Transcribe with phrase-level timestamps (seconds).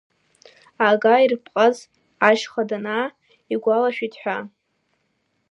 [0.87, 1.77] Ага ирпҟаз,
[2.29, 3.05] ашьха данаа
[3.53, 4.37] игәалашәеит ҳәа…